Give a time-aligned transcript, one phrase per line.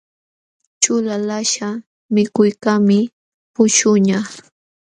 [0.81, 1.69] Ćhulalaqśhqa
[2.13, 2.99] mikuykaqmi
[3.53, 4.25] puśhuqñaq.